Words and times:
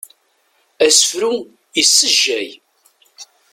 Asefru 0.85 1.31
issejjay. 1.81 2.49